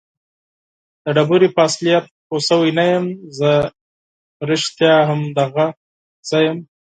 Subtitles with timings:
[1.03, 3.05] د ډبرې په اصلیت پوه شوی نه یم.
[3.39, 3.51] زه
[4.49, 5.65] رښتیا هم دغه
[6.29, 6.57] زه یم؟